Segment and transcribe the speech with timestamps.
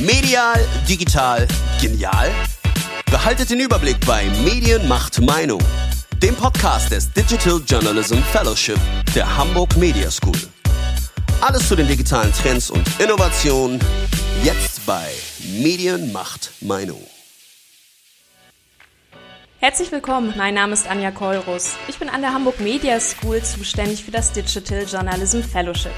[0.00, 1.48] Medial, digital,
[1.80, 2.30] genial?
[3.10, 5.60] Behaltet den Überblick bei Medien macht Meinung,
[6.22, 8.78] dem Podcast des Digital Journalism Fellowship
[9.16, 10.38] der Hamburg Media School.
[11.40, 13.80] Alles zu den digitalen Trends und Innovationen
[14.44, 15.08] jetzt bei
[15.60, 17.04] Medien macht Meinung.
[19.58, 21.74] Herzlich willkommen, mein Name ist Anja Keurus.
[21.88, 25.90] Ich bin an der Hamburg Media School zuständig für das Digital Journalism Fellowship.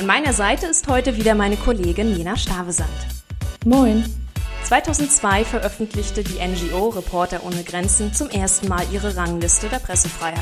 [0.00, 3.13] An meiner Seite ist heute wieder meine Kollegin Jena Stavesand.
[3.64, 4.04] Moin.
[4.64, 10.38] 2002 veröffentlichte die NGO Reporter ohne Grenzen zum ersten Mal ihre Rangliste der Pressefreiheit.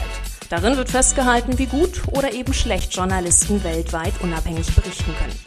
[0.50, 5.38] Darin wird festgehalten, wie gut oder eben schlecht Journalisten weltweit unabhängig berichten können.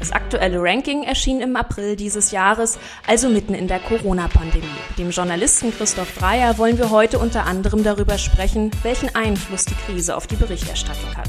[0.00, 4.66] Das aktuelle Ranking erschien im April dieses Jahres, also mitten in der Corona-Pandemie.
[4.98, 10.16] Dem Journalisten Christoph Dreier wollen wir heute unter anderem darüber sprechen, welchen Einfluss die Krise
[10.16, 11.28] auf die Berichterstattung hat.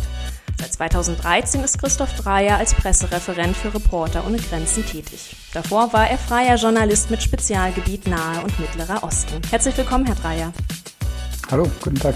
[0.61, 5.35] Seit 2013 ist Christoph Dreier als Pressereferent für Reporter ohne Grenzen tätig.
[5.55, 9.41] Davor war er freier Journalist mit Spezialgebiet Nahe und Mittlerer Osten.
[9.49, 10.53] Herzlich willkommen, Herr Dreier.
[11.49, 12.13] Hallo, guten Tag.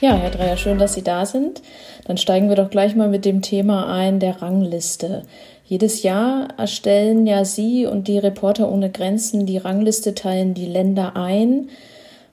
[0.00, 1.60] Ja, Herr Dreier, schön, dass Sie da sind.
[2.04, 5.24] Dann steigen wir doch gleich mal mit dem Thema ein der Rangliste.
[5.64, 11.16] Jedes Jahr erstellen ja Sie und die Reporter ohne Grenzen die Rangliste, teilen die Länder
[11.16, 11.68] ein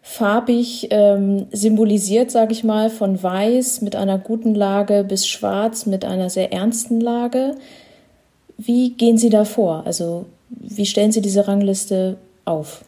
[0.02, 6.06] farbig ähm, symbolisiert, sage ich mal, von weiß mit einer guten Lage bis schwarz mit
[6.06, 7.56] einer sehr ernsten Lage.
[8.58, 9.84] Wie gehen Sie da vor?
[9.86, 12.84] Also wie stellen Sie diese Rangliste auf?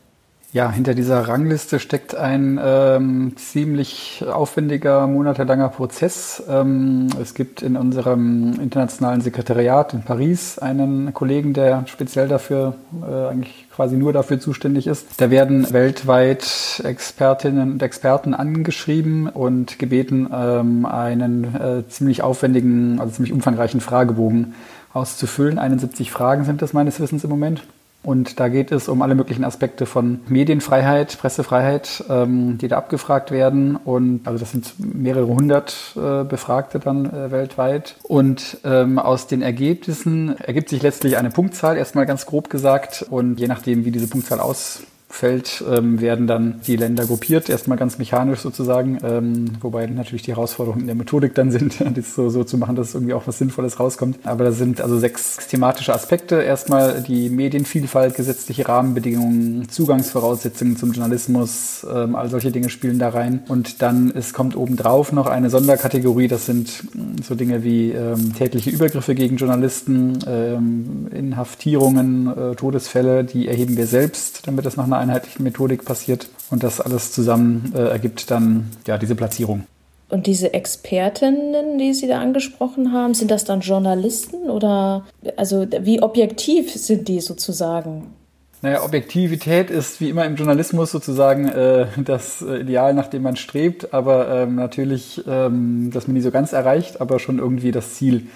[0.54, 6.44] Ja, hinter dieser Rangliste steckt ein ähm, ziemlich aufwendiger, monatelanger Prozess.
[6.48, 13.30] Ähm, es gibt in unserem internationalen Sekretariat in Paris einen Kollegen, der speziell dafür, äh,
[13.30, 15.08] eigentlich quasi nur dafür zuständig ist.
[15.18, 23.14] Da werden weltweit Expertinnen und Experten angeschrieben und gebeten, ähm, einen äh, ziemlich aufwendigen, also
[23.14, 24.54] ziemlich umfangreichen Fragebogen
[24.94, 25.58] auszufüllen.
[25.58, 27.64] 71 Fragen sind das meines Wissens im Moment.
[28.04, 33.32] Und da geht es um alle möglichen Aspekte von Medienfreiheit, Pressefreiheit, ähm, die da abgefragt
[33.32, 33.78] werden.
[33.78, 37.96] Und also das sind mehrere hundert äh, Befragte dann äh, weltweit.
[38.04, 43.06] Und ähm, aus den Ergebnissen ergibt sich letztlich eine Punktzahl, erstmal ganz grob gesagt.
[43.10, 47.78] Und je nachdem, wie diese Punktzahl aus Feld ähm, werden dann die Länder gruppiert, erstmal
[47.78, 52.30] ganz mechanisch sozusagen, ähm, wobei natürlich die Herausforderungen in der Methodik dann sind, das so,
[52.30, 54.18] so zu machen, dass irgendwie auch was Sinnvolles rauskommt.
[54.24, 56.42] Aber da sind also sechs thematische Aspekte.
[56.42, 63.44] Erstmal die Medienvielfalt, gesetzliche Rahmenbedingungen, Zugangsvoraussetzungen zum Journalismus, ähm, all solche Dinge spielen da rein.
[63.48, 68.34] Und dann es kommt obendrauf noch eine Sonderkategorie, das sind mm, so Dinge wie ähm,
[68.34, 74.86] tägliche Übergriffe gegen Journalisten, ähm, Inhaftierungen, äh, Todesfälle, die erheben wir selbst, damit das nach
[74.86, 76.28] einer einheitlichen Methodik passiert.
[76.50, 79.66] Und das alles zusammen äh, ergibt dann ja diese Platzierung.
[80.10, 85.06] Und diese Expertinnen, die Sie da angesprochen haben, sind das dann Journalisten oder
[85.38, 88.14] also wie objektiv sind die sozusagen?
[88.62, 93.94] Naja, Objektivität ist wie immer im Journalismus sozusagen äh, das Ideal, nach dem man strebt,
[93.94, 98.28] aber ähm, natürlich, ähm, dass man nie so ganz erreicht, aber schon irgendwie das Ziel.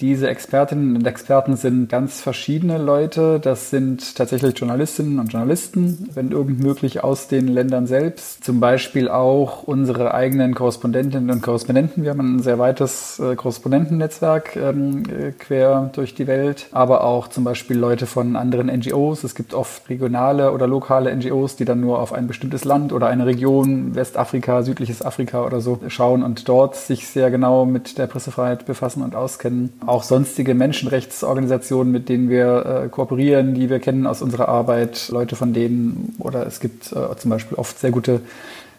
[0.00, 3.40] Diese Expertinnen und Experten sind ganz verschiedene Leute.
[3.40, 8.44] Das sind tatsächlich Journalistinnen und Journalisten, wenn irgend möglich aus den Ländern selbst.
[8.44, 12.02] Zum Beispiel auch unsere eigenen Korrespondentinnen und Korrespondenten.
[12.02, 17.28] Wir haben ein sehr weites äh, Korrespondentennetzwerk ähm, äh, quer durch die Welt, aber auch
[17.28, 19.24] zum Beispiel Leute von anderen NGOs.
[19.24, 23.06] Es gibt oft regionale oder lokale NGOs, die dann nur auf ein bestimmtes Land oder
[23.06, 28.06] eine Region, Westafrika, südliches Afrika oder so, schauen und dort sich sehr genau mit der
[28.06, 34.06] Pressefreiheit befassen und auskennen auch sonstige Menschenrechtsorganisationen, mit denen wir äh, kooperieren, die wir kennen
[34.06, 38.20] aus unserer Arbeit, Leute von denen, oder es gibt äh, zum Beispiel oft sehr gute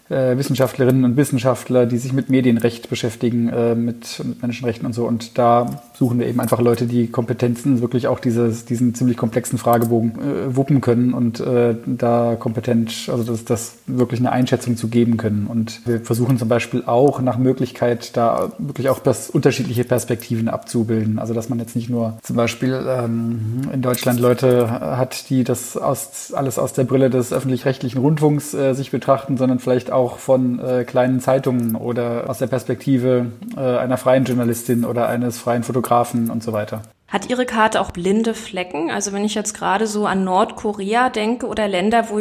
[0.08, 5.06] Wissenschaftlerinnen und Wissenschaftler, die sich mit Medienrecht beschäftigen, äh, mit, mit, Menschenrechten und so.
[5.06, 9.58] Und da suchen wir eben einfach Leute, die Kompetenzen wirklich auch dieses, diesen ziemlich komplexen
[9.58, 14.88] Fragebogen äh, wuppen können und äh, da kompetent, also das, das wirklich eine Einschätzung zu
[14.88, 15.46] geben können.
[15.46, 21.18] Und wir versuchen zum Beispiel auch nach Möglichkeit da wirklich auch das, unterschiedliche Perspektiven abzubilden.
[21.18, 25.76] Also dass man jetzt nicht nur zum Beispiel ähm, in Deutschland Leute hat, die das
[25.76, 30.18] aus, alles aus der Brille des öffentlich-rechtlichen Rundfunks äh, sich betrachten, sondern vielleicht auch auch
[30.18, 35.64] von äh, kleinen Zeitungen oder aus der Perspektive äh, einer freien Journalistin oder eines freien
[35.64, 36.82] Fotografen und so weiter.
[37.08, 38.90] Hat Ihre Karte auch blinde Flecken?
[38.90, 42.20] Also wenn ich jetzt gerade so an Nordkorea denke oder Länder, wo,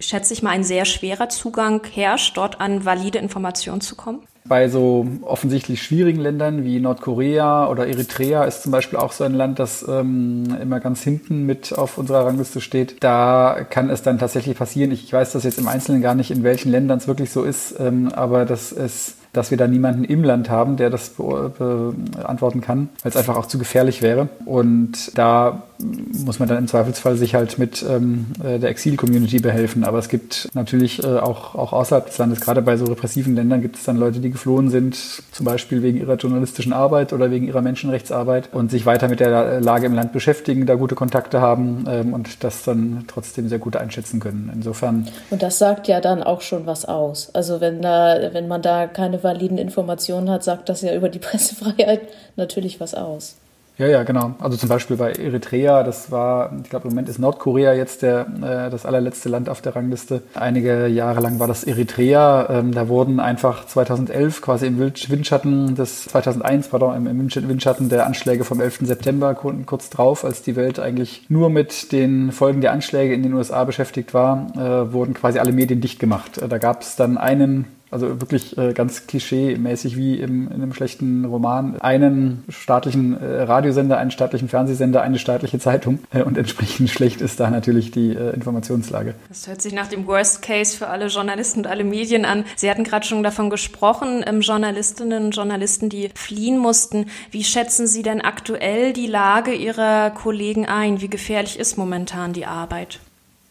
[0.00, 4.20] schätze ich mal, ein sehr schwerer Zugang herrscht, dort an valide Informationen zu kommen?
[4.44, 9.34] Bei so offensichtlich schwierigen Ländern wie Nordkorea oder Eritrea ist zum Beispiel auch so ein
[9.34, 12.96] Land, das ähm, immer ganz hinten mit auf unserer Rangliste steht.
[13.00, 14.90] Da kann es dann tatsächlich passieren.
[14.90, 17.78] Ich weiß das jetzt im Einzelnen gar nicht, in welchen Ländern es wirklich so ist,
[17.78, 22.88] ähm, aber dass es dass wir da niemanden im Land haben, der das beantworten kann,
[23.02, 24.28] weil es einfach auch zu gefährlich wäre.
[24.44, 29.84] Und da muss man dann im Zweifelsfall sich halt mit ähm, äh, der Exil-Community behelfen.
[29.84, 33.62] Aber es gibt natürlich äh, auch, auch außerhalb des Landes, gerade bei so repressiven Ländern,
[33.62, 37.46] gibt es dann Leute, die geflohen sind, zum Beispiel wegen ihrer journalistischen Arbeit oder wegen
[37.46, 41.84] ihrer Menschenrechtsarbeit und sich weiter mit der Lage im Land beschäftigen, da gute Kontakte haben
[41.88, 44.50] ähm, und das dann trotzdem sehr gut einschätzen können.
[44.52, 45.08] Insofern.
[45.30, 47.30] Und das sagt ja dann auch schon was aus.
[47.34, 51.18] Also wenn da, wenn man da keine validen Informationen hat, sagt das ja über die
[51.20, 52.02] Pressefreiheit
[52.36, 53.36] natürlich was aus.
[53.78, 54.34] Ja, ja, genau.
[54.40, 58.26] Also zum Beispiel bei Eritrea, das war, ich glaube im Moment ist Nordkorea jetzt der,
[58.42, 60.22] äh, das allerletzte Land auf der Rangliste.
[60.34, 62.48] Einige Jahre lang war das Eritrea.
[62.50, 68.42] Ähm, da wurden einfach 2011 quasi im Windschatten des 2001, pardon, im Windschatten der Anschläge
[68.42, 68.80] vom 11.
[68.82, 73.32] September kurz drauf, als die Welt eigentlich nur mit den Folgen der Anschläge in den
[73.34, 76.38] USA beschäftigt war, äh, wurden quasi alle Medien dicht gemacht.
[76.38, 80.74] Äh, da gab es dann einen also wirklich äh, ganz klischee-mäßig wie im, in einem
[80.74, 86.90] schlechten Roman, einen staatlichen äh, Radiosender, einen staatlichen Fernsehsender, eine staatliche Zeitung äh, und entsprechend
[86.90, 89.14] schlecht ist da natürlich die äh, Informationslage.
[89.28, 92.44] Das hört sich nach dem Worst Case für alle Journalisten und alle Medien an.
[92.56, 97.06] Sie hatten gerade schon davon gesprochen, ähm, Journalistinnen und Journalisten, die fliehen mussten.
[97.30, 101.00] Wie schätzen Sie denn aktuell die Lage Ihrer Kollegen ein?
[101.00, 103.00] Wie gefährlich ist momentan die Arbeit?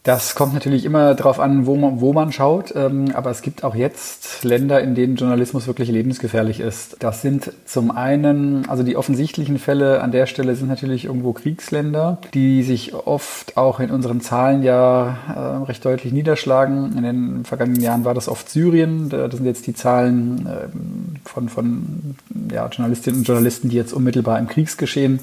[0.08, 2.74] Das kommt natürlich immer darauf an, wo man, wo man schaut.
[2.74, 6.96] Ähm, aber es gibt auch jetzt Länder, in denen Journalismus wirklich lebensgefährlich ist.
[7.00, 12.20] Das sind zum einen, also die offensichtlichen Fälle an der Stelle sind natürlich irgendwo Kriegsländer,
[12.34, 16.98] die sich oft auch in unseren Zahlen ja äh, recht deutlich niederschlagen.
[16.98, 19.10] In den vergangenen Jahren war das oft Syrien.
[19.10, 22.16] Da sind jetzt die Zahlen äh, von, von
[22.50, 25.20] ja, Journalistinnen und Journalisten, die jetzt unmittelbar im Kriegsgeschehen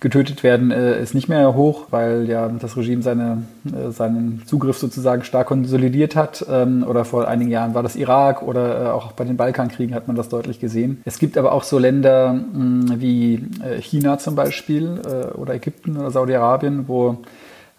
[0.00, 4.78] getötet werden, äh, ist nicht mehr hoch, weil ja das Regime seine, äh, seinen Zugriff
[4.78, 6.44] sozusagen stark konsolidiert hat.
[6.50, 10.06] Ähm, oder vor einigen Jahren war das Irak oder äh, auch bei den Balkankriegen hat
[10.06, 11.00] man das deutlich gesehen.
[11.04, 13.44] Es gibt aber auch so Länder wie
[13.80, 15.00] China zum Beispiel
[15.34, 17.18] oder Ägypten oder Saudi-Arabien, wo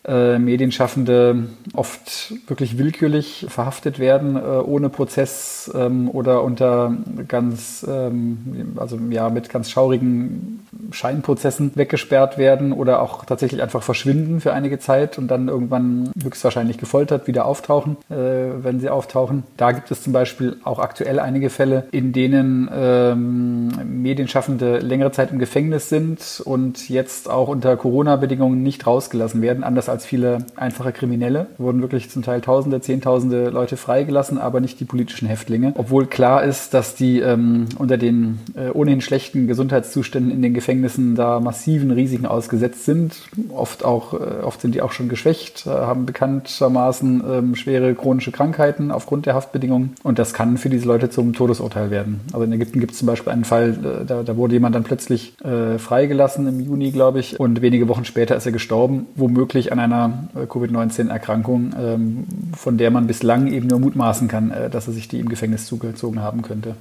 [0.08, 6.96] äh, Medienschaffende oft wirklich willkürlich verhaftet werden, äh, ohne Prozess ähm, oder unter
[7.28, 14.42] ganz, ähm, also ja, mit ganz schaurigen Scheinprozessen weggesperrt werden oder auch tatsächlich einfach verschwinden
[14.42, 19.44] für einige Zeit und dann irgendwann höchstwahrscheinlich gefoltert wieder auftauchen, äh, wenn sie auftauchen.
[19.58, 25.32] Da gibt es zum Beispiel auch aktuell einige Fälle, in denen ähm, Medienschaffende längere Zeit
[25.32, 30.92] im Gefängnis sind und jetzt auch unter Corona-Bedingungen nicht rausgelassen werden, anders als viele einfache
[30.92, 31.48] Kriminelle.
[31.60, 35.74] Wurden wirklich zum Teil Tausende, Zehntausende Leute freigelassen, aber nicht die politischen Häftlinge.
[35.78, 41.16] Obwohl klar ist, dass die ähm, unter den äh, ohnehin schlechten Gesundheitszuständen in den Gefängnissen
[41.16, 43.16] da massiven Risiken ausgesetzt sind.
[43.54, 48.32] Oft auch, äh, oft sind die auch schon geschwächt, äh, haben bekanntermaßen ähm, schwere chronische
[48.32, 49.94] Krankheiten aufgrund der Haftbedingungen.
[50.04, 52.22] Und das kann für diese Leute zum Todesurteil werden.
[52.34, 54.84] Also in Ägypten gibt es zum Beispiel einen Fall, äh, da, da, wurde jemand dann
[54.84, 59.72] plötzlich äh, freigelassen im Juni, glaube ich, und wenige Wochen später ist er gestorben, womöglich
[59.72, 64.88] an einer äh, Covid-19-Erkrankung, ähm, von der man bislang eben nur mutmaßen kann, äh, dass
[64.88, 66.76] er sich die im Gefängnis zugezogen haben könnte.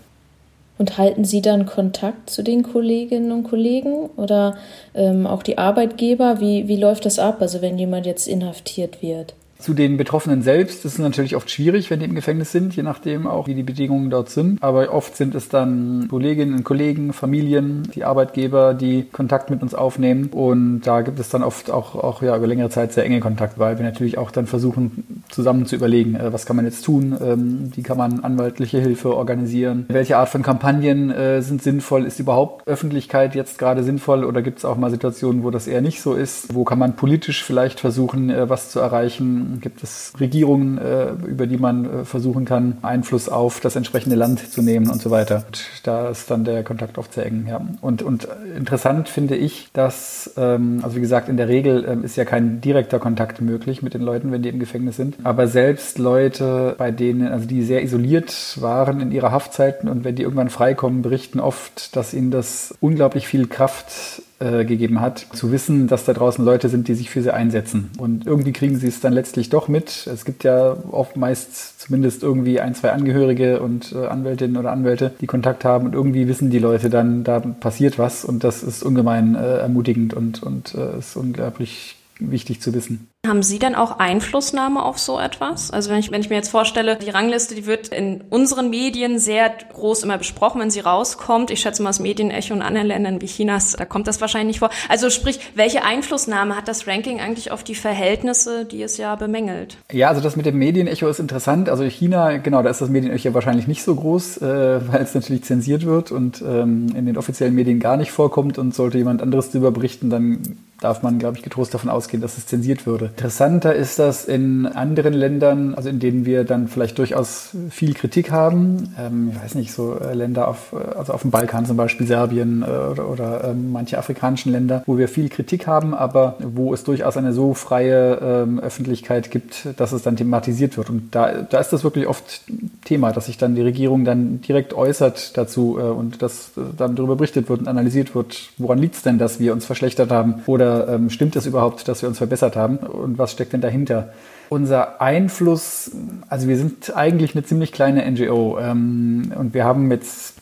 [0.77, 4.57] Und halten Sie dann Kontakt zu den Kolleginnen und Kollegen oder
[4.95, 6.41] ähm, auch die Arbeitgeber?
[6.41, 9.35] Wie, wie läuft das ab, also wenn jemand jetzt inhaftiert wird?
[9.65, 12.83] Zu den Betroffenen selbst ist es natürlich oft schwierig, wenn die im Gefängnis sind, je
[12.83, 14.63] nachdem auch, wie die Bedingungen dort sind.
[14.63, 19.75] Aber oft sind es dann Kolleginnen und Kollegen, Familien, die Arbeitgeber, die Kontakt mit uns
[19.75, 20.27] aufnehmen.
[20.27, 23.59] Und da gibt es dann oft auch, auch ja, über längere Zeit sehr enge Kontakt,
[23.59, 27.17] weil wir natürlich auch dann versuchen, zusammen zu überlegen, äh, was kann man jetzt tun,
[27.21, 32.21] ähm, wie kann man anwaltliche Hilfe organisieren, welche Art von Kampagnen äh, sind sinnvoll, ist
[32.21, 36.01] überhaupt Öffentlichkeit jetzt gerade sinnvoll oder gibt es auch mal Situationen, wo das eher nicht
[36.01, 40.79] so ist, wo kann man politisch vielleicht versuchen, äh, was zu erreichen gibt es Regierungen,
[40.79, 45.01] äh, über die man äh, versuchen kann, Einfluss auf das entsprechende Land zu nehmen und
[45.01, 45.45] so weiter.
[45.47, 47.47] Und da ist dann der Kontakt oft sehr eng.
[47.49, 47.61] Ja.
[47.81, 52.17] Und, und interessant finde ich, dass, ähm, also wie gesagt, in der Regel ähm, ist
[52.17, 55.14] ja kein direkter Kontakt möglich mit den Leuten, wenn die im Gefängnis sind.
[55.23, 60.17] Aber selbst Leute, bei denen, also die sehr isoliert waren in ihrer Haftzeiten und wenn
[60.17, 65.53] die irgendwann freikommen, berichten oft, dass ihnen das unglaublich viel Kraft äh, gegeben hat, zu
[65.53, 67.91] wissen, dass da draußen Leute sind, die sich für sie einsetzen.
[67.99, 70.07] Und irgendwie kriegen sie es dann letztlich doch mit.
[70.07, 75.13] Es gibt ja oft meist zumindest irgendwie ein, zwei Angehörige und äh, Anwältinnen oder Anwälte,
[75.21, 78.83] die Kontakt haben und irgendwie wissen die Leute dann, da passiert was und das ist
[78.83, 83.09] ungemein äh, ermutigend und, und äh, ist unglaublich wichtig zu wissen.
[83.27, 85.71] Haben Sie denn auch Einflussnahme auf so etwas?
[85.71, 89.19] Also wenn ich, wenn ich mir jetzt vorstelle, die Rangliste, die wird in unseren Medien
[89.19, 91.51] sehr groß immer besprochen, wenn sie rauskommt.
[91.51, 94.59] Ich schätze mal, das Medienecho in anderen Ländern wie Chinas, da kommt das wahrscheinlich nicht
[94.59, 94.69] vor.
[94.91, 99.79] Also sprich, welche Einflussnahme hat das Ranking eigentlich auf die Verhältnisse, die es ja bemängelt?
[99.91, 101.71] Ja, also das mit dem Medienecho ist interessant.
[101.71, 105.45] Also China, genau, da ist das Medienecho wahrscheinlich nicht so groß, äh, weil es natürlich
[105.45, 109.51] zensiert wird und ähm, in den offiziellen Medien gar nicht vorkommt und sollte jemand anderes
[109.51, 113.14] darüber berichten, dann darf man, glaube ich, getrost davon ausgehen, dass es zensiert würde.
[113.17, 118.33] Interessanter ist das in anderen Ländern, also in denen wir dann vielleicht durchaus viel Kritik
[118.33, 118.93] haben.
[118.99, 122.09] Ähm, ich weiß nicht, so äh, Länder auf, äh, also auf dem Balkan zum Beispiel,
[122.09, 126.75] Serbien äh, oder, oder ähm, manche afrikanischen Länder, wo wir viel Kritik haben, aber wo
[126.75, 130.91] es durchaus eine so freie ähm, Öffentlichkeit gibt, dass es dann thematisiert wird.
[130.91, 132.43] Und da, da ist das wirklich oft
[132.85, 136.97] Thema, dass sich dann die Regierung dann direkt äußert dazu äh, und dass äh, dann
[136.97, 140.43] darüber berichtet wird und analysiert wird, woran liegt es denn, dass wir uns verschlechtert haben
[140.47, 144.13] oder ähm, stimmt es überhaupt, dass wir uns verbessert haben und was steckt denn dahinter?
[144.51, 145.91] Unser Einfluss,
[146.29, 150.35] also wir sind eigentlich eine ziemlich kleine NGO ähm, und wir haben jetzt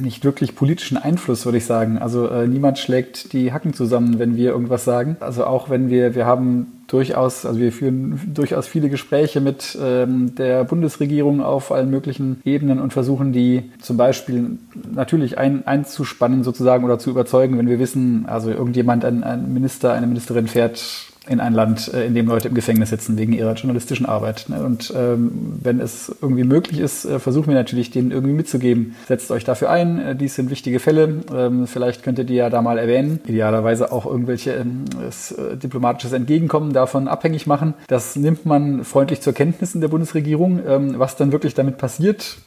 [0.00, 1.98] nicht wirklich politischen Einfluss, würde ich sagen.
[1.98, 5.16] Also äh, niemand schlägt die Hacken zusammen, wenn wir irgendwas sagen.
[5.20, 10.34] Also auch wenn wir, wir haben durchaus, also wir führen durchaus viele Gespräche mit ähm,
[10.34, 14.58] der Bundesregierung auf allen möglichen Ebenen und versuchen die zum Beispiel
[14.92, 19.92] natürlich ein, einzuspannen sozusagen oder zu überzeugen, wenn wir wissen, also irgendjemand, ein, ein Minister,
[19.92, 23.54] eine Ministerin fährt in ein Land, äh, in dem Leute im Gefängnis sitzen wegen ihrer
[23.54, 24.46] journalistischen Arbeit.
[24.48, 24.62] Ne?
[24.62, 28.96] Und ähm, wenn es irgendwie möglich ist, äh, versuchen wir natürlich, denen irgendwie mitzugeben.
[29.06, 31.20] Setzt euch dafür ein, äh, dies sind wichtige Fälle.
[31.34, 33.20] Ähm, vielleicht könnt ihr die ja da mal erwähnen.
[33.26, 37.74] Idealerweise auch irgendwelche ähm, äh, diplomatisches Entgegenkommen davon abhängig machen.
[37.88, 40.60] Das nimmt man freundlich zur Kenntnis in der Bundesregierung.
[40.66, 42.38] Ähm, was dann wirklich damit passiert,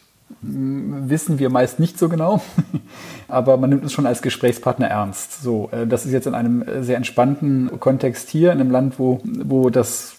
[0.42, 2.42] wissen wir meist nicht so genau,
[3.28, 5.42] aber man nimmt es schon als Gesprächspartner ernst.
[5.42, 9.22] So, äh, das ist jetzt in einem sehr entspannten Kontext hier, in einem Land, wo,
[9.24, 10.17] wo das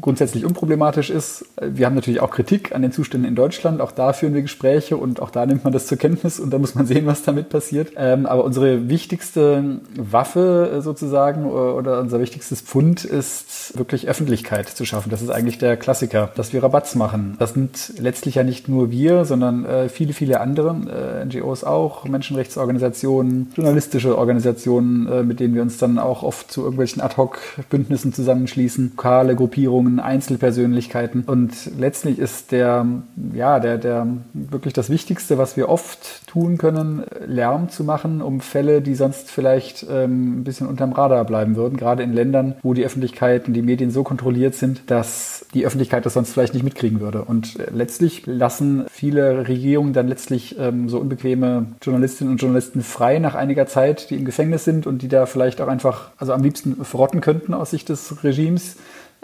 [0.00, 1.44] grundsätzlich unproblematisch ist.
[1.60, 3.80] Wir haben natürlich auch Kritik an den Zuständen in Deutschland.
[3.80, 6.58] Auch da führen wir Gespräche und auch da nimmt man das zur Kenntnis und da
[6.58, 7.92] muss man sehen, was damit passiert.
[7.96, 14.84] Ähm, aber unsere wichtigste Waffe äh, sozusagen oder unser wichtigstes Pfund ist wirklich Öffentlichkeit zu
[14.84, 15.10] schaffen.
[15.10, 17.36] Das ist eigentlich der Klassiker, dass wir Rabatz machen.
[17.38, 22.04] Das sind letztlich ja nicht nur wir, sondern äh, viele, viele andere, äh, NGOs auch,
[22.04, 29.34] Menschenrechtsorganisationen, journalistische Organisationen, mit denen wir uns dann auch oft zu irgendwelchen Ad-Hoc-Bündnissen zusammenschließen, lokale
[29.36, 31.24] Gruppen Gruppierungen, Einzelpersönlichkeiten.
[31.26, 32.84] Und letztlich ist der,
[33.32, 38.42] ja, der, der wirklich das Wichtigste, was wir oft tun können, Lärm zu machen, um
[38.42, 42.74] Fälle, die sonst vielleicht ähm, ein bisschen unterm Radar bleiben würden, gerade in Ländern, wo
[42.74, 46.62] die Öffentlichkeit und die Medien so kontrolliert sind, dass die Öffentlichkeit das sonst vielleicht nicht
[46.62, 47.22] mitkriegen würde.
[47.22, 53.34] Und letztlich lassen viele Regierungen dann letztlich ähm, so unbequeme Journalistinnen und Journalisten frei nach
[53.34, 56.84] einiger Zeit, die im Gefängnis sind und die da vielleicht auch einfach, also am liebsten
[56.84, 58.76] verrotten könnten aus Sicht des Regimes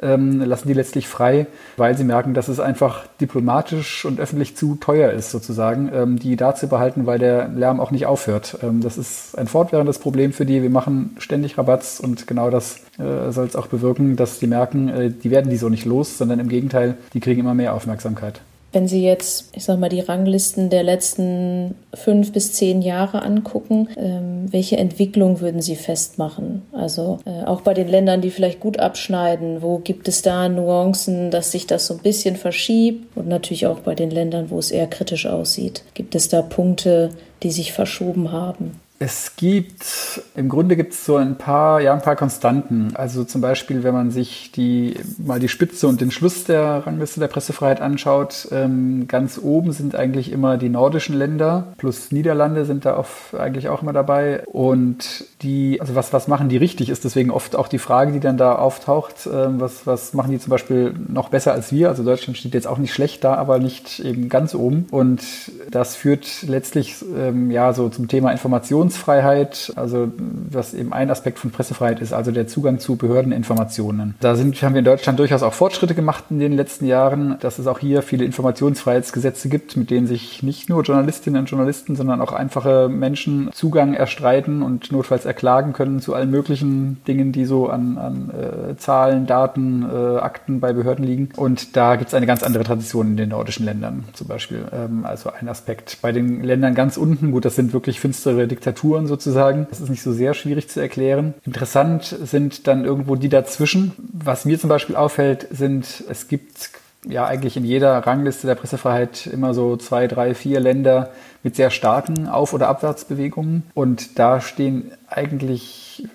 [0.03, 1.47] ähm, lassen die letztlich frei,
[1.77, 6.37] weil sie merken, dass es einfach diplomatisch und öffentlich zu teuer ist, sozusagen, ähm, die
[6.37, 8.59] da zu behalten, weil der Lärm auch nicht aufhört.
[8.63, 10.63] Ähm, das ist ein fortwährendes Problem für die.
[10.63, 14.89] Wir machen ständig Rabatz und genau das äh, soll es auch bewirken, dass die merken,
[14.89, 18.41] äh, die werden die so nicht los, sondern im Gegenteil, die kriegen immer mehr Aufmerksamkeit.
[18.75, 23.89] Wenn Sie jetzt, ich sag mal, die Ranglisten der letzten fünf bis zehn Jahre angucken,
[23.97, 26.63] ähm, welche Entwicklung würden Sie festmachen?
[26.73, 31.31] Also äh, auch bei den Ländern, die vielleicht gut abschneiden, wo gibt es da Nuancen,
[31.31, 33.17] dass sich das so ein bisschen verschiebt?
[33.17, 35.85] Und natürlich auch bei den Ländern, wo es eher kritisch aussieht.
[35.95, 37.11] Gibt es da Punkte,
[37.45, 38.81] die sich verschoben haben?
[39.01, 42.93] Es gibt, im Grunde gibt es so ein paar, ja, ein paar Konstanten.
[42.95, 47.19] Also zum Beispiel, wenn man sich die, mal die Spitze und den Schluss der Rangliste
[47.19, 52.85] der Pressefreiheit anschaut, ähm, ganz oben sind eigentlich immer die nordischen Länder, plus Niederlande sind
[52.85, 54.45] da auf, eigentlich auch immer dabei.
[54.47, 58.21] Und die, also was, was machen die richtig, ist deswegen oft auch die Frage, die
[58.21, 61.89] dann da auftaucht, ähm, was, was machen die zum Beispiel noch besser als wir?
[61.89, 64.87] Also Deutschland steht jetzt auch nicht schlecht da, aber nicht eben ganz oben.
[64.93, 65.21] Und
[65.69, 70.13] das führt letztlich, ähm, ja, so zum Thema Information Informationsfreiheit, also
[70.51, 74.15] was eben ein Aspekt von Pressefreiheit ist, also der Zugang zu Behördeninformationen.
[74.21, 77.59] Da sind, haben wir in Deutschland durchaus auch Fortschritte gemacht in den letzten Jahren, dass
[77.59, 82.21] es auch hier viele Informationsfreiheitsgesetze gibt, mit denen sich nicht nur Journalistinnen und Journalisten, sondern
[82.21, 87.69] auch einfache Menschen Zugang erstreiten und notfalls erklagen können zu allen möglichen Dingen, die so
[87.69, 91.29] an, an äh, Zahlen, Daten, äh, Akten bei Behörden liegen.
[91.37, 94.65] Und da gibt es eine ganz andere Tradition in den nordischen Ländern zum Beispiel.
[94.73, 95.99] Ähm, also ein Aspekt.
[96.03, 99.67] Bei den Ländern ganz unten, gut, das sind wirklich finstere Diktaturen, Diktaturen sozusagen.
[99.71, 101.35] Das ist nicht so sehr schwierig zu erklären.
[101.45, 103.93] Interessant sind dann irgendwo die dazwischen.
[104.13, 106.71] Was mir zum Beispiel auffällt, sind, es gibt
[107.07, 111.11] ja eigentlich in jeder Rangliste der Pressefreiheit immer so zwei, drei, vier Länder
[111.43, 113.63] mit sehr starken Auf- oder Abwärtsbewegungen.
[113.75, 116.09] Und da stehen eigentlich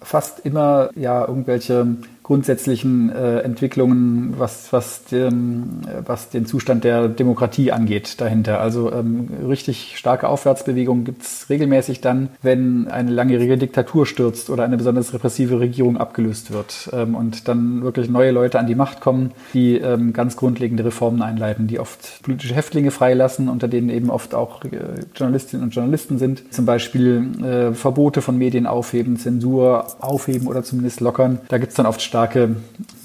[0.00, 1.86] fast immer ja irgendwelche
[2.28, 8.60] grundsätzlichen äh, Entwicklungen, was, was, den, was den Zustand der Demokratie angeht dahinter.
[8.60, 14.64] Also ähm, richtig starke Aufwärtsbewegungen gibt es regelmäßig dann, wenn eine langjährige Diktatur stürzt oder
[14.64, 19.00] eine besonders repressive Regierung abgelöst wird ähm, und dann wirklich neue Leute an die Macht
[19.00, 24.10] kommen, die ähm, ganz grundlegende Reformen einleiten, die oft politische Häftlinge freilassen, unter denen eben
[24.10, 24.68] oft auch äh,
[25.16, 26.52] Journalistinnen und Journalisten sind.
[26.52, 31.40] Zum Beispiel äh, Verbote von Medien aufheben, Zensur aufheben oder zumindest lockern.
[31.48, 32.17] Da gibt es dann oft starke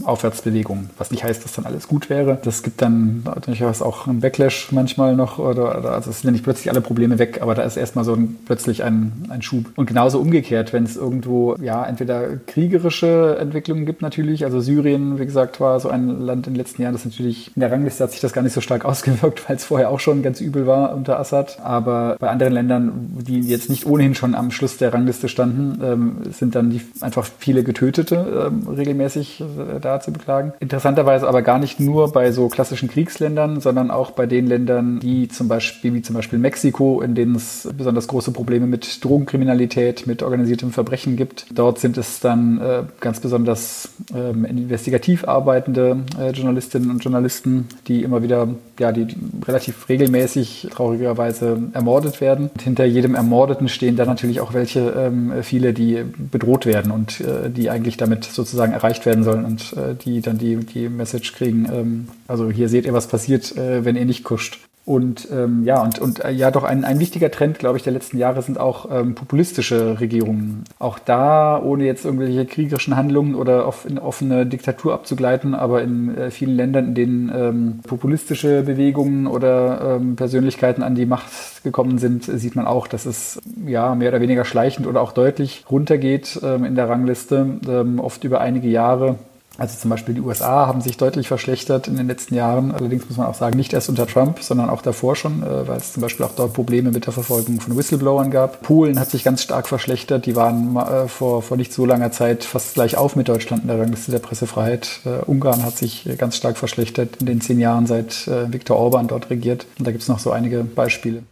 [0.06, 2.40] Aufwärtsbewegungen, was nicht heißt, dass dann alles gut wäre.
[2.44, 6.32] Das gibt dann durchaus auch einen Backlash manchmal noch, oder, oder also es sind ja
[6.32, 9.66] nicht plötzlich alle Probleme weg, aber da ist erstmal so ein, plötzlich ein, ein Schub.
[9.76, 15.26] Und genauso umgekehrt, wenn es irgendwo ja entweder kriegerische Entwicklungen gibt natürlich, also Syrien, wie
[15.26, 18.12] gesagt, war so ein Land in den letzten Jahren, das natürlich in der Rangliste hat
[18.12, 20.94] sich das gar nicht so stark ausgewirkt, weil es vorher auch schon ganz übel war
[20.96, 21.60] unter Assad.
[21.64, 22.92] Aber bei anderen Ländern,
[23.22, 27.26] die jetzt nicht ohnehin schon am Schluss der Rangliste standen, ähm, sind dann die, einfach
[27.38, 30.54] viele Getötete ähm, regelmäßig äh, da zu beklagen.
[30.60, 35.28] Interessanterweise aber gar nicht nur bei so klassischen Kriegsländern, sondern auch bei den Ländern, die
[35.28, 40.24] zum Beispiel, wie zum Beispiel Mexiko, in denen es besonders große Probleme mit Drogenkriminalität, mit
[40.24, 41.46] organisiertem Verbrechen gibt.
[41.52, 48.04] Dort sind es dann äh, ganz besonders ähm, investigativ arbeitende äh, Journalistinnen und Journalisten, die
[48.04, 48.48] immer wieder,
[48.80, 49.08] ja, die
[49.48, 52.50] relativ regelmäßig traurigerweise ermordet werden.
[52.54, 57.24] Und hinter jedem Ermordeten stehen dann natürlich auch welche, ähm, viele, die bedroht werden und
[57.48, 61.68] die eigentlich damit sozusagen erreicht werden sollen und äh, die dann die, die Message kriegen,
[61.72, 64.60] ähm, also hier seht ihr, was passiert, äh, wenn ihr nicht kuscht.
[64.86, 67.94] Und ähm, ja, und, und äh, ja, doch ein, ein wichtiger Trend, glaube ich, der
[67.94, 70.66] letzten Jahre sind auch ähm, populistische Regierungen.
[70.78, 76.18] Auch da, ohne jetzt irgendwelche kriegerischen Handlungen oder auf, in offene Diktatur abzugleiten, aber in
[76.18, 81.98] äh, vielen Ländern, in denen ähm, populistische Bewegungen oder ähm, Persönlichkeiten an die Macht gekommen
[81.98, 86.42] sind, sieht man auch, dass es ja mehr oder weniger schleichend oder auch deutlich runtergeht
[86.44, 89.16] ähm, in der Rangliste, ähm, oft über einige Jahre.
[89.58, 92.72] Also zum Beispiel die USA haben sich deutlich verschlechtert in den letzten Jahren.
[92.72, 95.78] Allerdings muss man auch sagen, nicht erst unter Trump, sondern auch davor schon, äh, weil
[95.78, 98.64] es zum Beispiel auch dort Probleme mit der Verfolgung von Whistleblowern gab.
[98.64, 100.26] Polen hat sich ganz stark verschlechtert.
[100.26, 103.68] Die waren äh, vor, vor nicht so langer Zeit fast gleich auf mit Deutschland in
[103.68, 105.02] der Rangliste der Pressefreiheit.
[105.06, 109.30] Äh, Ungarn hat sich ganz stark verschlechtert in den zehn Jahren, seit Viktor Orban dort
[109.30, 109.66] regiert.
[109.78, 111.24] Und da gibt es noch so einige Beispiele.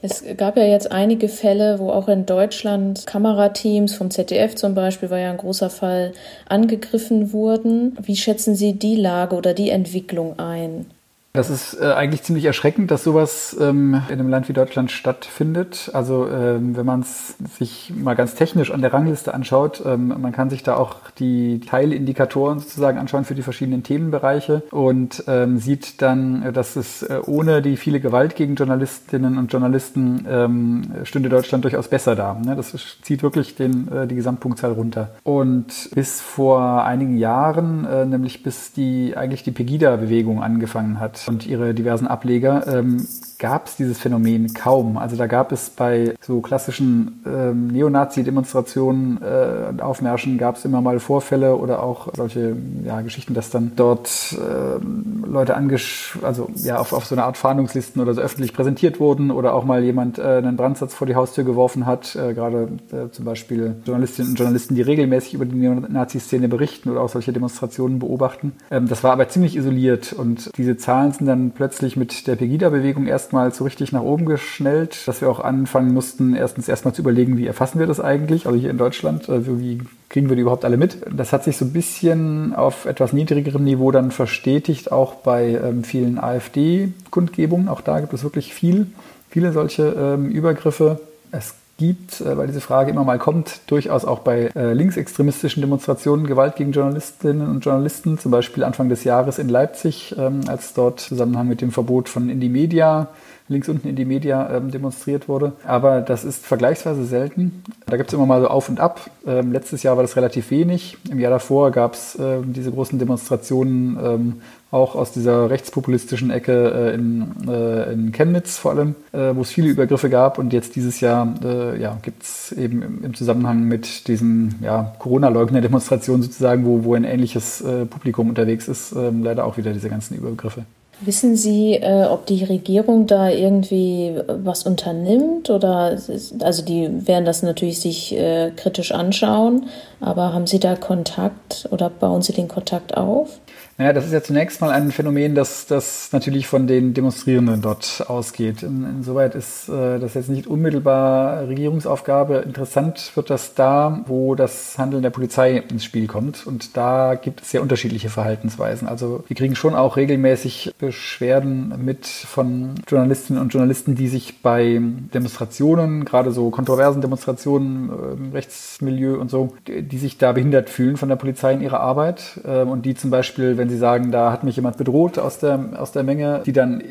[0.00, 5.10] Es gab ja jetzt einige Fälle, wo auch in Deutschland Kamerateams vom ZDF zum Beispiel,
[5.10, 6.12] war ja ein großer Fall,
[6.48, 7.96] angegriffen wurden.
[8.00, 10.86] Wie schätzen Sie die Lage oder die Entwicklung ein?
[11.34, 15.90] Das ist äh, eigentlich ziemlich erschreckend, dass sowas ähm, in einem Land wie Deutschland stattfindet.
[15.92, 20.32] Also ähm, wenn man es sich mal ganz technisch an der Rangliste anschaut, ähm, man
[20.32, 26.00] kann sich da auch die Teilindikatoren sozusagen anschauen für die verschiedenen Themenbereiche und ähm, sieht
[26.00, 31.62] dann, dass es äh, ohne die viele Gewalt gegen Journalistinnen und Journalisten ähm, stünde Deutschland
[31.62, 32.34] durchaus besser da.
[32.34, 32.56] Ne?
[32.56, 35.10] Das zieht wirklich den, äh, die Gesamtpunktzahl runter.
[35.24, 41.46] Und bis vor einigen Jahren, äh, nämlich bis die eigentlich die Pegida-Bewegung angefangen hat, und
[41.46, 43.06] ihre diversen Ableger ähm,
[43.38, 44.96] gab es dieses Phänomen kaum.
[44.96, 50.80] Also da gab es bei so klassischen ähm, Neonazi-Demonstrationen äh, und Aufmärschen gab es immer
[50.80, 56.78] mal Vorfälle oder auch solche ja, Geschichten, dass dann dort äh, Leute angesch also ja
[56.78, 60.18] auf, auf so eine Art Fahndungslisten oder so öffentlich präsentiert wurden oder auch mal jemand
[60.18, 62.16] äh, einen Brandsatz vor die Haustür geworfen hat.
[62.16, 67.02] Äh, gerade äh, zum Beispiel Journalistinnen und Journalisten, die regelmäßig über die Neonazi-Szene berichten oder
[67.02, 68.52] auch solche Demonstrationen beobachten.
[68.70, 73.06] Ähm, das war aber ziemlich isoliert und diese Zahlen sind dann plötzlich mit der Pegida-Bewegung
[73.28, 77.36] erstmal so richtig nach oben geschnellt, dass wir auch anfangen mussten, erstens erstmal zu überlegen,
[77.36, 80.64] wie erfassen wir das eigentlich, also hier in Deutschland, also wie kriegen wir die überhaupt
[80.64, 80.96] alle mit?
[81.14, 85.84] Das hat sich so ein bisschen auf etwas niedrigerem Niveau dann verstetigt, auch bei ähm,
[85.84, 87.68] vielen AfD-Kundgebungen.
[87.68, 88.86] Auch da gibt es wirklich viel,
[89.28, 90.98] viele solche ähm, Übergriffe.
[91.30, 96.26] Es gibt, äh, weil diese Frage immer mal kommt, durchaus auch bei äh, linksextremistischen Demonstrationen
[96.26, 101.00] Gewalt gegen Journalistinnen und Journalisten, zum Beispiel Anfang des Jahres in Leipzig, ähm, als dort
[101.02, 103.08] im Zusammenhang mit dem Verbot von Indie Media
[103.48, 105.52] links unten in die Media ähm, demonstriert wurde.
[105.64, 107.62] Aber das ist vergleichsweise selten.
[107.86, 109.10] Da gibt es immer mal so auf und ab.
[109.26, 110.98] Ähm, letztes Jahr war das relativ wenig.
[111.10, 116.92] Im Jahr davor gab es äh, diese großen Demonstrationen ähm, auch aus dieser rechtspopulistischen Ecke
[116.92, 120.38] äh, in, äh, in Chemnitz vor allem, äh, wo es viele Übergriffe gab.
[120.38, 126.22] Und jetzt dieses Jahr äh, ja, gibt es eben im, Zusammenhang mit diesen ja, Corona-Leugner-Demonstrationen
[126.22, 130.18] sozusagen, wo, wo ein ähnliches äh, Publikum unterwegs ist, ähm, leider auch wieder diese ganzen
[130.18, 130.64] Übergriffe.
[131.00, 135.96] Wissen Sie, äh, ob die Regierung da irgendwie was unternimmt oder
[136.40, 138.16] also die werden das natürlich sich
[138.56, 139.66] kritisch anschauen,
[140.00, 143.38] aber haben Sie da Kontakt oder bauen Sie den Kontakt auf?
[143.78, 148.04] Naja, das ist ja zunächst mal ein Phänomen, das, das natürlich von den Demonstrierenden dort
[148.08, 148.64] ausgeht.
[148.64, 152.38] In, insoweit ist äh, das jetzt nicht unmittelbar Regierungsaufgabe.
[152.38, 156.44] Interessant wird das da, wo das Handeln der Polizei ins Spiel kommt.
[156.44, 158.88] Und da gibt es sehr unterschiedliche Verhaltensweisen.
[158.88, 164.80] Also wir kriegen schon auch regelmäßig Beschwerden mit von Journalistinnen und Journalisten, die sich bei
[165.14, 171.08] Demonstrationen, gerade so kontroversen Demonstrationen im Rechtsmilieu und so, die sich da behindert fühlen von
[171.08, 174.32] der Polizei in ihrer Arbeit ähm, und die zum Beispiel, wenn wenn sie sagen, da
[174.32, 176.82] hat mich jemand bedroht aus der, aus der Menge, die dann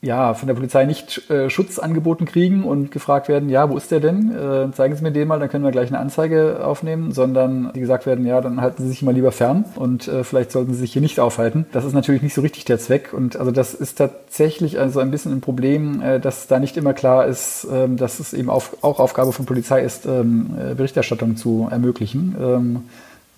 [0.00, 3.90] ja, von der Polizei nicht äh, Schutz angeboten kriegen und gefragt werden, ja, wo ist
[3.90, 4.30] der denn?
[4.30, 7.80] Äh, zeigen Sie mir den mal, dann können wir gleich eine Anzeige aufnehmen, sondern die
[7.80, 10.78] gesagt werden, ja, dann halten Sie sich mal lieber fern und äh, vielleicht sollten Sie
[10.80, 11.66] sich hier nicht aufhalten.
[11.72, 15.10] Das ist natürlich nicht so richtig der Zweck und also das ist tatsächlich also ein
[15.10, 18.76] bisschen ein Problem, äh, dass da nicht immer klar ist, äh, dass es eben auf,
[18.82, 22.36] auch Aufgabe von Polizei ist, ähm, äh, Berichterstattung zu ermöglichen.
[22.40, 22.82] Ähm,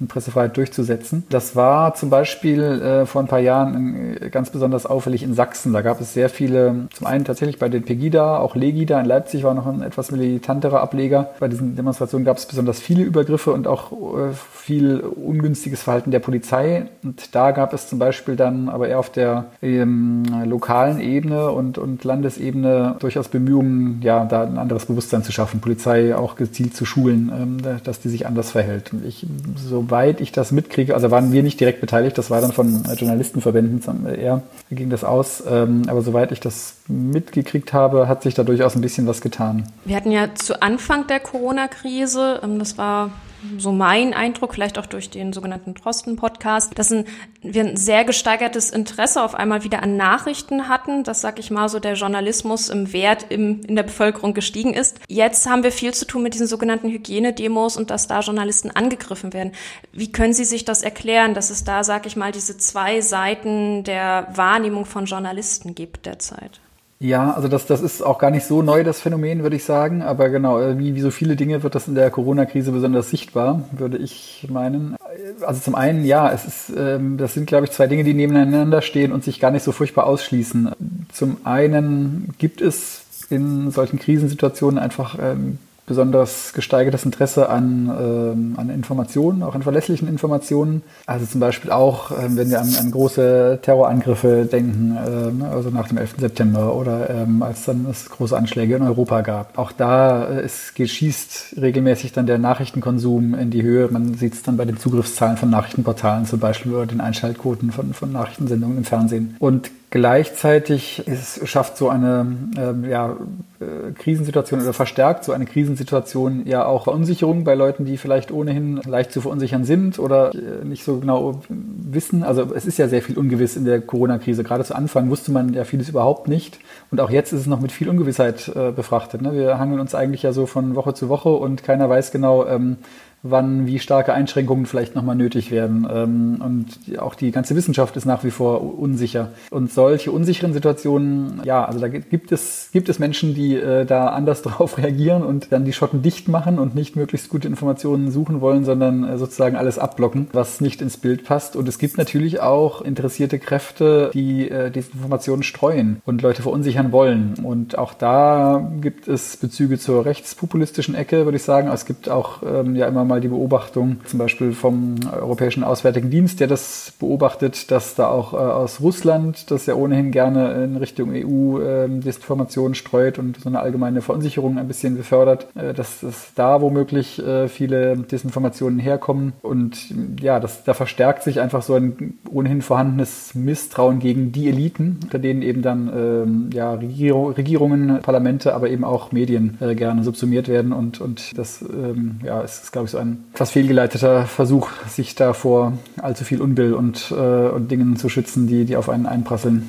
[0.09, 1.25] Pressefreiheit durchzusetzen.
[1.31, 5.73] Das war zum Beispiel äh, vor ein paar Jahren äh, ganz besonders auffällig in Sachsen.
[5.73, 9.45] Da gab es sehr viele, zum einen tatsächlich bei den Pegida, auch Legida in Leipzig
[9.45, 11.31] war noch ein etwas militanterer Ableger.
[11.39, 16.21] Bei diesen Demonstrationen gab es besonders viele Übergriffe und auch äh, viel ungünstiges Verhalten der
[16.21, 16.87] Polizei.
[17.03, 21.79] Und da gab es zum Beispiel dann aber eher auf der ähm, lokalen Ebene und,
[21.79, 26.85] und Landesebene durchaus Bemühungen, ja, da ein anderes Bewusstsein zu schaffen, Polizei auch gezielt zu
[26.85, 28.93] schulen, ähm, dass die sich anders verhält.
[28.93, 32.41] Und ich, so soweit ich das mitkriege, also waren wir nicht direkt beteiligt, das war
[32.41, 35.43] dann von äh, Journalistenverbänden eher, ging das aus.
[35.49, 39.67] Ähm, aber soweit ich das mitgekriegt habe, hat sich da durchaus ein bisschen was getan.
[39.85, 43.11] Wir hatten ja zu Anfang der Corona-Krise, ähm, das war
[43.59, 47.05] so mein Eindruck, vielleicht auch durch den sogenannten Drosten-Podcast, dass ein,
[47.43, 51.69] wir ein sehr gesteigertes Interesse auf einmal wieder an Nachrichten hatten, dass, sag ich mal,
[51.69, 54.99] so der Journalismus im Wert im, in der Bevölkerung gestiegen ist.
[55.09, 59.33] Jetzt haben wir viel zu tun mit diesen sogenannten Hygienedemos und dass da Journalisten angegriffen
[59.33, 59.53] werden.
[59.93, 63.85] Wie können Sie sich das erklären, dass es da, sag ich mal, diese zwei Seiten
[63.85, 66.61] der Wahrnehmung von Journalisten gibt derzeit?
[67.03, 70.03] Ja, also das, das ist auch gar nicht so neu, das Phänomen, würde ich sagen.
[70.03, 73.65] Aber genau, äh, wie, wie so viele Dinge wird das in der Corona-Krise besonders sichtbar,
[73.73, 74.97] würde ich meinen.
[75.41, 78.83] Also zum einen, ja, es ist, ähm, das sind, glaube ich, zwei Dinge, die nebeneinander
[78.83, 80.73] stehen und sich gar nicht so furchtbar ausschließen.
[81.11, 85.59] Zum einen gibt es in solchen Krisensituationen einfach ähm,
[85.91, 90.83] besonders gesteigertes Interesse an, ähm, an Informationen, auch an verlässlichen Informationen.
[91.05, 95.89] Also zum Beispiel auch, ähm, wenn wir an, an große Terrorangriffe denken, ähm, also nach
[95.89, 96.21] dem 11.
[96.21, 99.59] September oder ähm, als dann es große Anschläge in Europa gab.
[99.59, 103.89] Auch da äh, es geschießt regelmäßig dann der Nachrichtenkonsum in die Höhe.
[103.91, 107.95] Man sieht es dann bei den Zugriffszahlen von Nachrichtenportalen zum Beispiel oder den Einschaltquoten von,
[107.95, 109.35] von Nachrichtensendungen im Fernsehen.
[109.41, 112.25] Und Gleichzeitig ist, schafft so eine
[112.57, 113.17] äh, ja,
[113.59, 118.77] äh, Krisensituation oder verstärkt so eine Krisensituation ja auch Verunsicherung bei Leuten, die vielleicht ohnehin
[118.87, 122.23] leicht zu verunsichern sind oder äh, nicht so genau wissen.
[122.23, 124.45] Also es ist ja sehr viel ungewiss in der Corona-Krise.
[124.45, 126.61] Gerade zu Anfang wusste man ja vieles überhaupt nicht.
[126.93, 129.23] Und auch jetzt ist es noch mit viel Ungewissheit äh, befrachtet.
[129.23, 129.33] Ne?
[129.33, 132.77] Wir hangeln uns eigentlich ja so von Woche zu Woche und keiner weiß genau, ähm,
[133.23, 135.87] wann wie starke Einschränkungen vielleicht nochmal nötig werden.
[135.93, 139.29] Ähm, und auch die ganze Wissenschaft ist nach wie vor unsicher.
[139.51, 144.09] Und solche unsicheren Situationen, ja, also da gibt es, gibt es Menschen, die äh, da
[144.09, 148.41] anders drauf reagieren und dann die Schotten dicht machen und nicht möglichst gute Informationen suchen
[148.41, 151.57] wollen, sondern äh, sozusagen alles abblocken, was nicht ins Bild passt.
[151.57, 156.93] Und es gibt natürlich auch interessierte Kräfte, die äh, diese Informationen streuen und Leute verunsichern
[156.93, 157.35] wollen.
[157.43, 161.69] Und auch da gibt es Bezüge zur rechtspopulistischen Ecke, würde ich sagen.
[161.69, 166.41] Es gibt auch ähm, ja immer mal die Beobachtung, zum Beispiel vom Europäischen Auswärtigen Dienst,
[166.41, 171.11] der das beobachtet, dass da auch äh, aus Russland, das ja ohnehin gerne in Richtung
[171.13, 176.33] EU äh, Desinformation streut und so eine allgemeine Verunsicherung ein bisschen befördert, äh, dass, dass
[176.35, 179.33] da womöglich äh, viele Desinformationen herkommen.
[179.43, 185.01] Und ja, das, da verstärkt sich einfach so ein ohnehin vorhandenes Misstrauen gegen die Eliten,
[185.03, 190.05] unter denen eben dann ähm, ja, Regierung, Regierungen, Parlamente, aber eben auch Medien äh, gerne
[190.05, 190.73] subsumiert werden.
[190.73, 195.33] Und, und das ähm, ja, ist, glaube ich, so ein etwas fehlgeleiteter Versuch, sich da
[195.33, 199.69] vor allzu viel Unbill und, äh, und Dingen zu schützen, die, die auf einen einprasseln.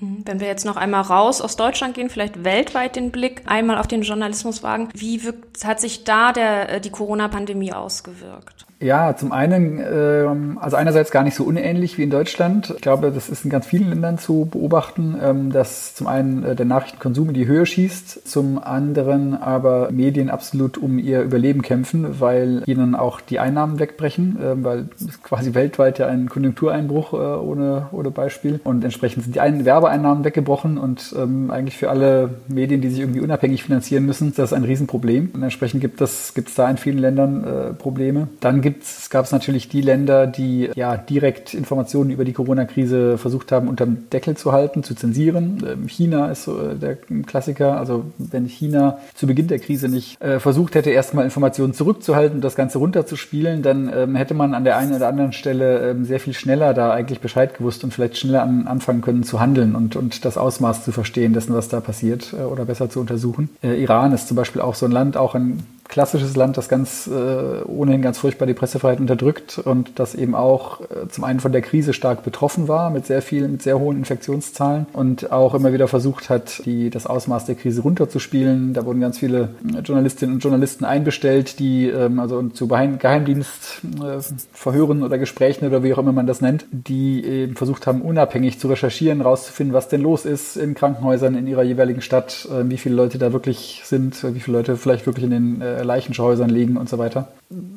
[0.00, 0.22] Mhm.
[0.24, 3.86] Wenn wir jetzt noch einmal raus aus Deutschland gehen, vielleicht weltweit den Blick einmal auf
[3.86, 8.66] den Journalismus wagen, wie wirkt, hat sich da der, äh, die Corona-Pandemie ausgewirkt?
[8.82, 12.72] Ja, zum einen, ähm, also einerseits gar nicht so unähnlich wie in Deutschland.
[12.74, 16.56] Ich glaube, das ist in ganz vielen Ländern zu beobachten, ähm, dass zum einen äh,
[16.56, 22.20] der Nachrichtenkonsum in die Höhe schießt, zum anderen aber Medien absolut um ihr Überleben kämpfen,
[22.20, 24.88] weil ihnen auch die Einnahmen wegbrechen, ähm, weil
[25.22, 30.24] quasi weltweit ja ein Konjunktureinbruch äh, ohne, ohne Beispiel und entsprechend sind die einen Werbeeinnahmen
[30.24, 31.14] weggebrochen und
[31.48, 35.42] eigentlich für alle Medien, die sich irgendwie unabhängig finanzieren müssen, ist das ein Riesenproblem und
[35.42, 38.28] entsprechend gibt es gibt es da in vielen Ländern äh, Probleme.
[38.40, 43.18] Dann gibt gibt's, gab es natürlich die Länder, die ja direkt Informationen über die Corona-Krise
[43.18, 45.62] versucht haben, unterm Deckel zu halten, zu zensieren.
[45.66, 47.78] Ähm, China ist so äh, der Klassiker.
[47.78, 52.44] Also wenn China zu Beginn der Krise nicht äh, versucht hätte, erstmal Informationen zurückzuhalten und
[52.44, 56.20] das Ganze runterzuspielen, dann ähm, hätte man an der einen oder anderen Stelle ähm, sehr
[56.20, 59.96] viel schneller da eigentlich Bescheid gewusst und vielleicht schneller an, anfangen können zu handeln und,
[59.96, 63.50] und das Ausmaß zu verstehen dessen, was da passiert äh, oder besser zu untersuchen.
[63.62, 67.06] Äh, Iran ist zum Beispiel auch so ein Land, auch ein klassisches Land, das ganz
[67.06, 71.52] äh, ohnehin ganz furchtbar die Pressefreiheit unterdrückt und das eben auch äh, zum einen von
[71.52, 75.74] der Krise stark betroffen war, mit sehr vielen, mit sehr hohen Infektionszahlen und auch immer
[75.74, 78.72] wieder versucht hat, die, das Ausmaß der Krise runterzuspielen.
[78.72, 79.50] Da wurden ganz viele
[79.84, 85.98] Journalistinnen und Journalisten einbestellt, die ähm, also zu Geheimdienstverhören äh, oder Gesprächen oder wie auch
[85.98, 90.24] immer man das nennt, die eben versucht haben, unabhängig zu recherchieren, rauszufinden, was denn los
[90.24, 94.40] ist in Krankenhäusern in ihrer jeweiligen Stadt, äh, wie viele Leute da wirklich sind, wie
[94.40, 97.28] viele Leute vielleicht wirklich in den äh, Leichenschauhäusern liegen und so weiter.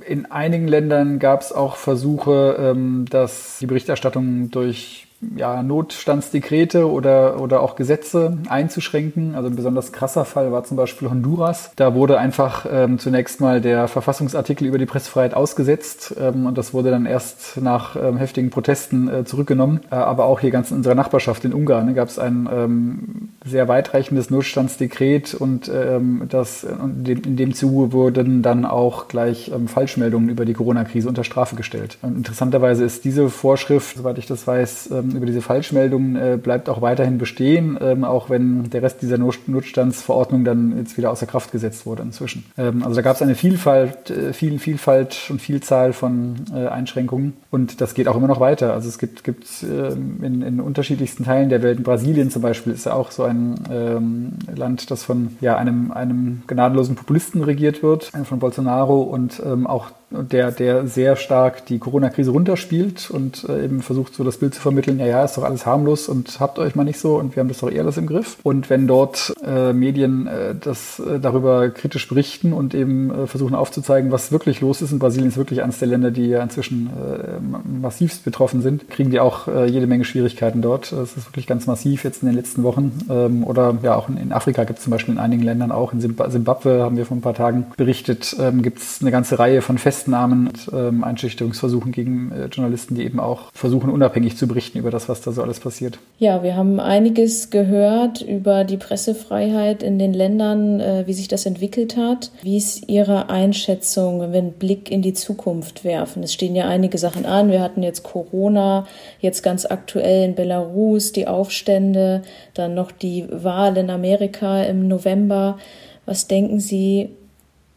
[0.07, 5.04] In einigen Ländern gab es auch Versuche, ähm, dass die Berichterstattung durch
[5.35, 9.35] ja, Notstandsdekrete oder, oder auch Gesetze einzuschränken.
[9.35, 11.71] Also ein besonders krasser Fall war zum Beispiel Honduras.
[11.75, 16.73] Da wurde einfach ähm, zunächst mal der Verfassungsartikel über die Pressefreiheit ausgesetzt ähm, und das
[16.73, 19.81] wurde dann erst nach ähm, heftigen Protesten äh, zurückgenommen.
[19.91, 23.29] Äh, aber auch hier ganz in unserer Nachbarschaft in Ungarn ne, gab es ein ähm,
[23.45, 30.29] sehr weitreichendes Notstandsdekret und ähm, das, in, dem, Zuge wurden dann auch gleich ähm, Falschmeldungen
[30.29, 31.97] über die Corona-Krise unter Strafe gestellt.
[32.01, 36.81] Und interessanterweise ist diese Vorschrift, soweit ich das weiß, über diese Falschmeldungen äh, bleibt auch
[36.81, 41.85] weiterhin bestehen, ähm, auch wenn der Rest dieser Notstandsverordnung dann jetzt wieder außer Kraft gesetzt
[41.85, 42.45] wurde inzwischen.
[42.57, 47.33] Ähm, also da gab es eine Vielfalt, äh, viel, Vielfalt und Vielzahl von äh, Einschränkungen
[47.51, 48.73] und das geht auch immer noch weiter.
[48.73, 52.73] Also es gibt, gibt ähm, in, in unterschiedlichsten Teilen der Welt, in Brasilien zum Beispiel
[52.73, 57.83] ist ja auch so ein ähm, Land, das von ja, einem, einem gnadenlosen Populisten regiert
[57.83, 63.65] wird, von Bolsonaro und ähm, auch der, der sehr stark die Corona-Krise runterspielt und äh,
[63.65, 66.59] eben versucht, so das Bild zu vermitteln, ja, ja, ist doch alles harmlos und habt
[66.59, 68.37] euch mal nicht so und wir haben das doch eher alles im Griff.
[68.43, 73.55] Und wenn dort äh, Medien äh, das äh, darüber kritisch berichten und eben äh, versuchen
[73.55, 76.87] aufzuzeigen, was wirklich los ist, und Brasilien ist wirklich eines der Länder, die ja inzwischen
[76.87, 77.39] äh,
[77.81, 80.91] massivst betroffen sind, kriegen die auch äh, jede Menge Schwierigkeiten dort.
[80.91, 82.99] Das ist wirklich ganz massiv jetzt in den letzten Wochen.
[83.09, 85.93] Ähm, oder ja, auch in, in Afrika gibt es zum Beispiel in einigen Ländern auch.
[85.93, 89.61] In Zimbabwe haben wir vor ein paar Tagen berichtet, ähm, gibt es eine ganze Reihe
[89.61, 94.47] von Festen Festnahmen und ähm, Einschüchterungsversuchen gegen äh, Journalisten, die eben auch versuchen, unabhängig zu
[94.47, 95.97] berichten über das, was da so alles passiert.
[96.19, 101.45] Ja, wir haben einiges gehört über die Pressefreiheit in den Ländern, äh, wie sich das
[101.47, 102.31] entwickelt hat.
[102.43, 106.21] Wie ist Ihre Einschätzung, wenn wir einen Blick in die Zukunft werfen?
[106.21, 107.49] Es stehen ja einige Sachen an.
[107.49, 108.85] Wir hatten jetzt Corona,
[109.19, 112.21] jetzt ganz aktuell in Belarus die Aufstände,
[112.53, 115.57] dann noch die Wahl in Amerika im November.
[116.05, 117.09] Was denken Sie,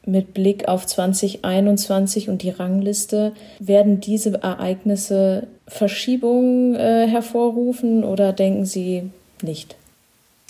[0.09, 8.65] mit Blick auf 2021 und die Rangliste, werden diese Ereignisse Verschiebungen äh, hervorrufen oder denken
[8.65, 9.11] Sie
[9.43, 9.77] nicht?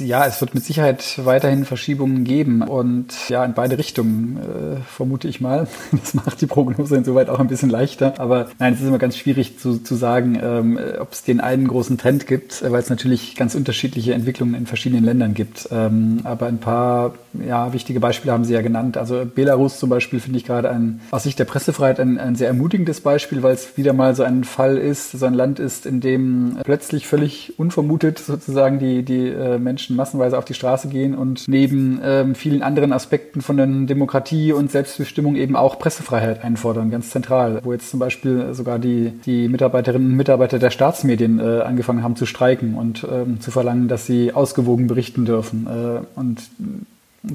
[0.01, 5.27] Ja, es wird mit Sicherheit weiterhin Verschiebungen geben und ja, in beide Richtungen, äh, vermute
[5.27, 5.67] ich mal.
[5.91, 8.15] Das macht die Prognose insoweit auch ein bisschen leichter.
[8.19, 11.67] Aber nein, es ist immer ganz schwierig zu, zu sagen, ähm, ob es den einen
[11.67, 15.69] großen Trend gibt, weil es natürlich ganz unterschiedliche Entwicklungen in verschiedenen Ländern gibt.
[15.73, 17.15] Ähm, aber ein paar
[17.47, 18.97] ja, wichtige Beispiele haben Sie ja genannt.
[18.97, 22.49] Also Belarus zum Beispiel finde ich gerade ein, aus Sicht der Pressefreiheit ein, ein sehr
[22.49, 26.01] ermutigendes Beispiel, weil es wieder mal so ein Fall ist, so ein Land ist, in
[26.01, 31.15] dem plötzlich völlig unvermutet sozusagen die, die äh, Menschen Menschen massenweise auf die Straße gehen
[31.15, 36.91] und neben ähm, vielen anderen Aspekten von der Demokratie und Selbstbestimmung eben auch Pressefreiheit einfordern,
[36.91, 37.61] ganz zentral.
[37.65, 42.17] Wo jetzt zum Beispiel sogar die, die Mitarbeiterinnen und Mitarbeiter der Staatsmedien äh, angefangen haben
[42.17, 45.67] zu streiken und ähm, zu verlangen, dass sie ausgewogen berichten dürfen.
[45.67, 46.43] Äh, und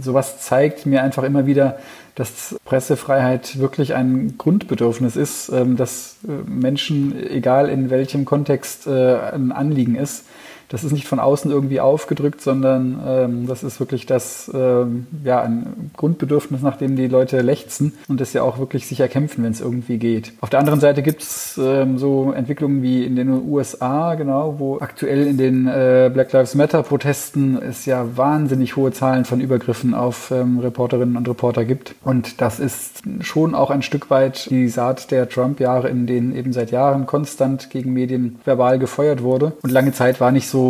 [0.01, 1.77] sowas zeigt mir einfach immer wieder,
[2.15, 9.15] dass Pressefreiheit wirklich ein Grundbedürfnis ist, ähm, dass äh, Menschen, egal in welchem Kontext äh,
[9.33, 10.25] ein Anliegen ist,
[10.73, 15.39] das ist nicht von außen irgendwie aufgedrückt, sondern ähm, das ist wirklich das, ähm, ja,
[15.39, 19.51] ein Grundbedürfnis, nach dem die Leute lechzen und das ja auch wirklich sich erkämpfen, wenn
[19.51, 20.33] es irgendwie geht.
[20.41, 24.79] Auf der anderen Seite gibt es ähm, so Entwicklungen wie in den USA, genau, wo
[24.79, 29.93] aktuell in den äh, Black Lives Matter Protesten es ja wahnsinnig hohe Zahlen von Übergriffen
[29.93, 31.93] auf ähm, Reporterinnen und Reporter gibt.
[32.03, 36.51] Und das ist schon auch ein Stück weit die Saat der Trump-Jahre, in denen eben
[36.51, 39.53] seit Jahren konstant gegen Medien verbal gefeuert wurde.
[39.61, 40.62] Und lange Zeit war nicht so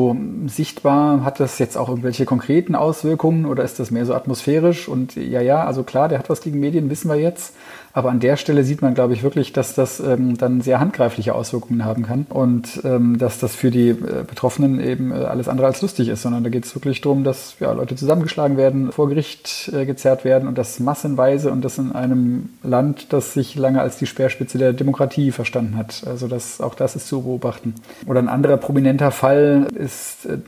[0.48, 1.24] sichtbar.
[1.24, 4.88] Hat das jetzt auch irgendwelche konkreten Auswirkungen oder ist das mehr so atmosphärisch?
[4.88, 7.56] Und ja, ja, also klar, der hat was gegen Medien, wissen wir jetzt.
[7.94, 11.36] Aber an der Stelle sieht man, glaube ich, wirklich, dass das ähm, dann sehr handgreifliche
[11.36, 15.68] Auswirkungen haben kann und ähm, dass das für die äh, Betroffenen eben äh, alles andere
[15.68, 19.10] als lustig ist, sondern da geht es wirklich darum, dass ja, Leute zusammengeschlagen werden, vor
[19.10, 23.82] Gericht äh, gezerrt werden und das massenweise und das in einem Land, das sich lange
[23.82, 26.04] als die Speerspitze der Demokratie verstanden hat.
[26.08, 27.76] Also das, auch das ist zu beobachten.
[28.08, 30.40] Oder ein anderer prominenter Fall ist äh,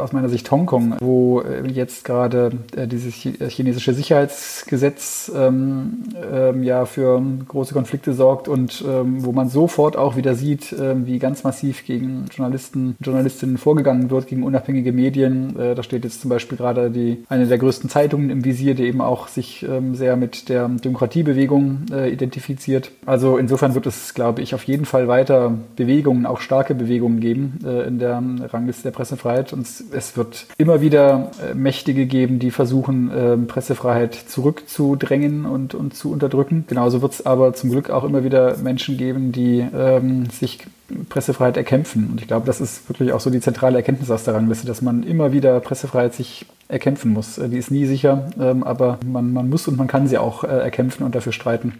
[0.00, 6.87] aus meiner Sicht Hongkong, wo äh, jetzt gerade äh, dieses chinesische Sicherheitsgesetz ähm, ähm, ja
[6.88, 11.44] für große Konflikte sorgt und ähm, wo man sofort auch wieder sieht, äh, wie ganz
[11.44, 15.58] massiv gegen Journalisten, Journalistinnen vorgegangen wird, gegen unabhängige Medien.
[15.58, 18.84] Äh, da steht jetzt zum Beispiel gerade die eine der größten Zeitungen im Visier, die
[18.84, 22.90] eben auch sich ähm, sehr mit der Demokratiebewegung äh, identifiziert.
[23.06, 27.58] Also insofern wird es, glaube ich, auf jeden Fall weiter Bewegungen, auch starke Bewegungen geben
[27.64, 29.52] äh, in der Rangliste der Pressefreiheit.
[29.52, 35.94] Und es wird immer wieder äh, Mächtige geben, die versuchen, ähm, Pressefreiheit zurückzudrängen und, und
[35.94, 36.64] zu unterdrücken.
[36.68, 40.64] Genau Genauso wird es aber zum Glück auch immer wieder Menschen geben, die ähm, sich
[41.08, 42.08] Pressefreiheit erkämpfen.
[42.08, 44.80] Und ich glaube, das ist wirklich auch so die zentrale Erkenntnis aus der Rangliste, dass
[44.80, 47.34] man immer wieder Pressefreiheit sich erkämpfen muss.
[47.34, 50.46] Die ist nie sicher, ähm, aber man, man muss und man kann sie auch äh,
[50.46, 51.74] erkämpfen und dafür streiten.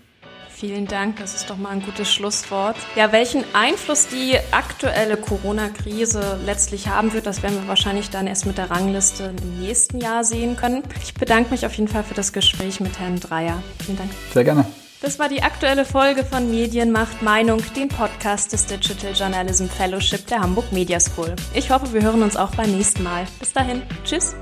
[0.51, 2.75] Vielen Dank, das ist doch mal ein gutes Schlusswort.
[2.97, 8.47] Ja, welchen Einfluss die aktuelle Corona-Krise letztlich haben wird, das werden wir wahrscheinlich dann erst
[8.47, 10.83] mit der Rangliste im nächsten Jahr sehen können.
[11.01, 13.63] Ich bedanke mich auf jeden Fall für das Gespräch mit Herrn Dreier.
[13.85, 14.11] Vielen Dank.
[14.35, 14.67] Sehr gerne.
[15.01, 20.41] Das war die aktuelle Folge von Medienmacht Meinung, dem Podcast des Digital Journalism Fellowship der
[20.41, 21.37] Hamburg Media School.
[21.55, 23.27] Ich hoffe, wir hören uns auch beim nächsten Mal.
[23.39, 24.35] Bis dahin, tschüss.